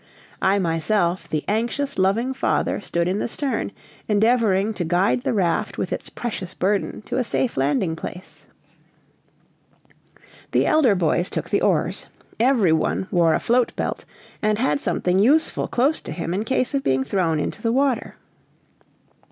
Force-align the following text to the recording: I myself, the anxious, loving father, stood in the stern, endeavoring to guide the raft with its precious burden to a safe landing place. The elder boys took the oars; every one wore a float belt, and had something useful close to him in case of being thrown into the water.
I 0.41 0.57
myself, 0.57 1.29
the 1.29 1.45
anxious, 1.47 1.99
loving 1.99 2.33
father, 2.33 2.81
stood 2.81 3.07
in 3.07 3.19
the 3.19 3.27
stern, 3.27 3.71
endeavoring 4.07 4.73
to 4.73 4.83
guide 4.83 5.21
the 5.21 5.31
raft 5.31 5.77
with 5.77 5.93
its 5.93 6.09
precious 6.09 6.55
burden 6.55 7.03
to 7.03 7.17
a 7.19 7.23
safe 7.23 7.55
landing 7.55 7.95
place. 7.95 8.47
The 10.53 10.65
elder 10.65 10.95
boys 10.95 11.29
took 11.29 11.51
the 11.51 11.61
oars; 11.61 12.07
every 12.39 12.71
one 12.73 13.09
wore 13.11 13.35
a 13.35 13.39
float 13.39 13.75
belt, 13.75 14.05
and 14.41 14.57
had 14.57 14.79
something 14.79 15.19
useful 15.19 15.67
close 15.67 16.01
to 16.01 16.11
him 16.11 16.33
in 16.33 16.45
case 16.45 16.73
of 16.73 16.83
being 16.83 17.03
thrown 17.03 17.39
into 17.39 17.61
the 17.61 17.71
water. 17.71 18.15